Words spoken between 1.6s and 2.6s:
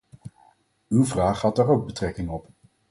ook betrekking op.